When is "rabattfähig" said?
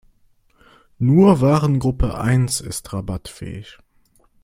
2.91-3.77